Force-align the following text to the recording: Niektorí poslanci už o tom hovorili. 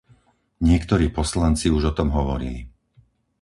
Niektorí 0.69 1.05
poslanci 1.19 1.65
už 1.77 1.83
o 1.93 1.93
tom 1.99 2.09
hovorili. 2.17 2.59